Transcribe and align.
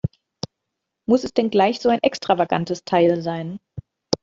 Muss 1.07 1.23
es 1.25 1.31
denn 1.35 1.51
gleich 1.51 1.79
so 1.79 1.89
ein 1.89 2.01
extravagantes 2.01 2.83
Teil 2.85 3.21
sein? 3.21 3.59